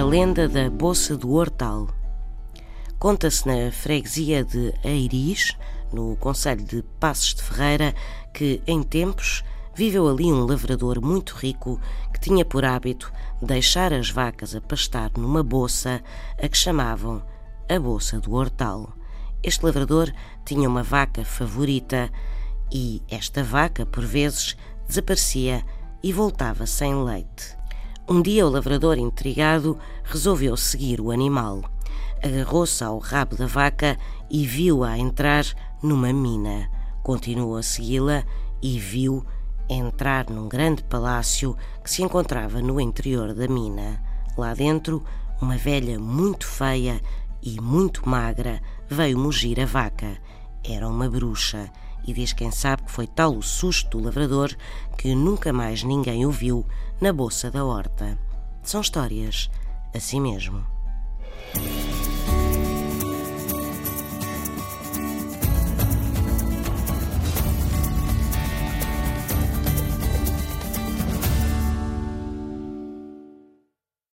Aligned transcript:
lenda 0.00 0.48
da 0.48 0.70
Bolsa 0.70 1.16
do 1.16 1.32
Hortal. 1.32 1.88
Conta-se 2.98 3.46
na 3.46 3.70
freguesia 3.70 4.42
de 4.42 4.72
Eiris, 4.82 5.56
no 5.92 6.16
Conselho 6.16 6.64
de 6.64 6.82
Passos 6.98 7.34
de 7.34 7.42
Ferreira, 7.42 7.94
que, 8.32 8.62
em 8.66 8.82
tempos, 8.82 9.44
viveu 9.74 10.08
ali 10.08 10.32
um 10.32 10.46
lavrador 10.46 11.02
muito 11.02 11.34
rico 11.34 11.78
que 12.12 12.20
tinha 12.20 12.44
por 12.44 12.64
hábito 12.64 13.12
deixar 13.42 13.92
as 13.92 14.10
vacas 14.10 14.54
a 14.54 14.60
pastar 14.60 15.10
numa 15.16 15.42
bolsa 15.42 16.02
a 16.42 16.48
que 16.48 16.56
chamavam 16.56 17.22
a 17.68 17.78
Bolsa 17.78 18.18
do 18.18 18.32
Hortal. 18.32 18.92
Este 19.42 19.64
lavrador 19.64 20.10
tinha 20.44 20.68
uma 20.68 20.82
vaca 20.82 21.24
favorita 21.24 22.10
e 22.72 23.02
esta 23.10 23.42
vaca, 23.42 23.84
por 23.84 24.04
vezes, 24.04 24.56
desaparecia 24.88 25.62
e 26.02 26.12
voltava 26.12 26.66
sem 26.66 26.94
leite. 26.94 27.61
Um 28.08 28.20
dia 28.20 28.44
o 28.44 28.50
lavrador, 28.50 28.98
intrigado, 28.98 29.78
resolveu 30.02 30.56
seguir 30.56 31.00
o 31.00 31.12
animal. 31.12 31.62
Agarrou-se 32.22 32.82
ao 32.82 32.98
rabo 32.98 33.36
da 33.36 33.46
vaca 33.46 33.96
e 34.28 34.44
viu-a 34.44 34.98
entrar 34.98 35.44
numa 35.80 36.12
mina. 36.12 36.68
Continuou 37.04 37.56
a 37.56 37.62
segui-la 37.62 38.24
e 38.60 38.76
viu 38.76 39.24
entrar 39.68 40.28
num 40.28 40.48
grande 40.48 40.82
palácio 40.82 41.56
que 41.82 41.90
se 41.90 42.02
encontrava 42.02 42.60
no 42.60 42.80
interior 42.80 43.32
da 43.32 43.46
mina. 43.46 44.02
Lá 44.36 44.52
dentro, 44.52 45.04
uma 45.40 45.56
velha 45.56 45.98
muito 46.00 46.44
feia 46.44 47.00
e 47.40 47.60
muito 47.60 48.08
magra 48.08 48.60
veio 48.88 49.16
mugir 49.16 49.60
a 49.60 49.64
vaca. 49.64 50.18
Era 50.64 50.88
uma 50.88 51.08
bruxa 51.08 51.70
e 52.06 52.12
diz 52.12 52.32
quem 52.32 52.50
sabe 52.50 52.82
que 52.82 52.90
foi 52.90 53.06
tal 53.06 53.36
o 53.36 53.42
susto 53.42 53.98
do 53.98 54.04
lavrador 54.04 54.54
que 54.96 55.14
nunca 55.14 55.52
mais 55.52 55.82
ninguém 55.82 56.26
o 56.26 56.30
viu 56.30 56.66
na 57.00 57.12
bolsa 57.12 57.50
da 57.50 57.64
horta. 57.64 58.18
São 58.62 58.80
histórias 58.80 59.50
assim 59.94 60.20
mesmo. 60.20 60.71